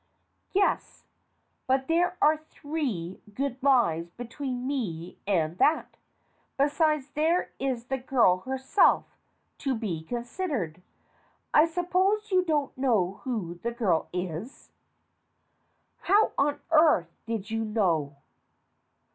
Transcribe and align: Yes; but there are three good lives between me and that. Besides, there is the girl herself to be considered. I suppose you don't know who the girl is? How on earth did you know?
Yes; 0.51 1.05
but 1.67 1.87
there 1.87 2.17
are 2.23 2.35
three 2.37 3.21
good 3.35 3.61
lives 3.61 4.09
between 4.13 4.65
me 4.65 5.19
and 5.27 5.59
that. 5.59 5.95
Besides, 6.57 7.09
there 7.11 7.51
is 7.59 7.85
the 7.85 7.99
girl 7.99 8.37
herself 8.39 9.15
to 9.59 9.75
be 9.77 10.03
considered. 10.03 10.81
I 11.53 11.67
suppose 11.67 12.31
you 12.31 12.43
don't 12.43 12.75
know 12.75 13.21
who 13.25 13.59
the 13.61 13.69
girl 13.71 14.09
is? 14.11 14.71
How 15.99 16.31
on 16.35 16.59
earth 16.71 17.11
did 17.27 17.51
you 17.51 17.63
know? 17.63 18.15